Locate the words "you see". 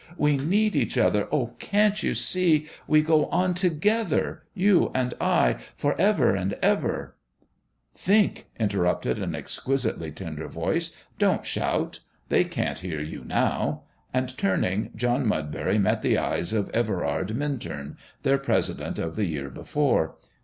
2.01-2.65